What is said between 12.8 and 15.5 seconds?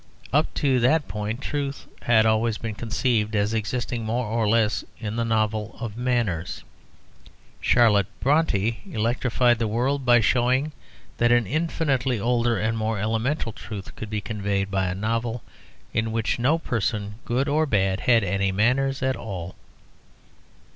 elemental truth could be conveyed by a novel